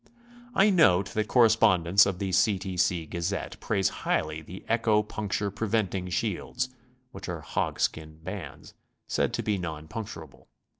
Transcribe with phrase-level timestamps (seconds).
[0.55, 2.57] I note that correspondents of the C.
[2.57, 2.75] T.
[2.75, 3.05] C.
[3.05, 6.69] Gazette praise highly the Echo Puncture Preventing Shields,
[7.11, 8.73] which are hog skin bands,
[9.05, 10.47] said to be non puncturable.